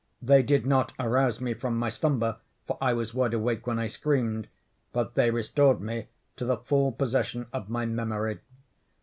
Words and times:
They 0.19 0.41
did 0.41 0.65
not 0.65 0.93
arouse 0.99 1.39
me 1.39 1.53
from 1.53 1.77
my 1.77 1.89
slumber—for 1.89 2.75
I 2.81 2.91
was 2.91 3.13
wide 3.13 3.35
awake 3.35 3.67
when 3.67 3.77
I 3.77 3.85
screamed—but 3.85 5.13
they 5.13 5.29
restored 5.29 5.79
me 5.79 6.07
to 6.37 6.45
the 6.45 6.57
full 6.57 6.91
possession 6.91 7.45
of 7.53 7.69
my 7.69 7.85
memory. 7.85 8.39